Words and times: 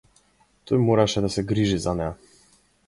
Тој 0.71 0.81
мораше 0.87 1.23
да 1.27 1.31
се 1.37 1.47
грижи 1.53 1.81
за 1.87 1.97
неа. 2.01 2.19